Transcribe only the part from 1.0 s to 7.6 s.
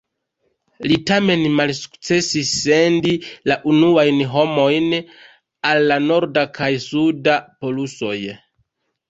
tamen malsukcesis sendi la unuajn homojn al la norda kaj suda